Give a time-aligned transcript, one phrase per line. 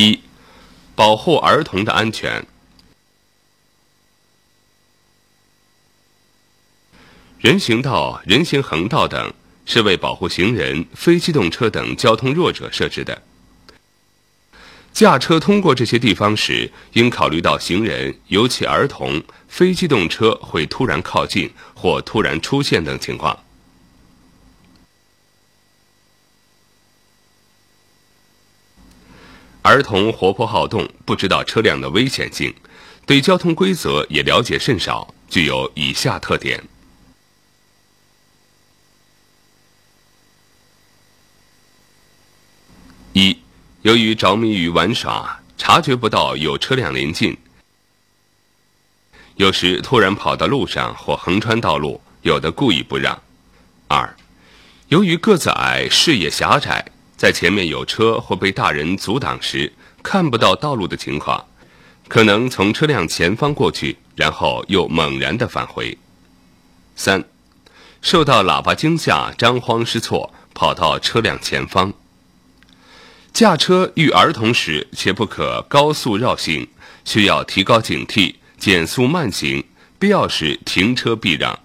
[0.00, 0.18] 一、
[0.94, 2.46] 保护儿童的安全。
[7.38, 9.32] 人行道、人行横道等
[9.66, 13.22] 是为保护行人、非机动车等交通弱者设置的。
[14.92, 23.38] 驾车通过这些地方时，应考虑到行人，尤其儿童、非机动车会突然靠近或突然出现等情况。
[29.70, 32.52] 儿童活泼好动，不知道车辆的危险性，
[33.06, 36.60] 对交通规则也了解甚少，具有以下特点：
[43.12, 43.38] 一、
[43.82, 47.36] 由于着迷于玩耍，察觉不到有车辆临近，
[49.36, 53.16] 有时突然跑到路上或横穿道路，有的故意不让；
[53.86, 54.16] 二、
[54.88, 59.70] 由于个子矮，视野狭窄，在前面有车或被大人阻挡时，
[60.02, 61.44] 看不到道路的情况，
[62.08, 65.98] 可能从车辆前方过去，然后又猛然的返回；
[66.96, 67.22] 三、
[68.00, 71.92] 受到喇叭惊吓，张慌失措，跑到车辆前方。
[73.34, 76.66] 驾车遇儿童时，切不可高速绕行，
[77.04, 79.62] 需要提高警惕，减速慢行，
[79.98, 81.58] 必要时停车避让。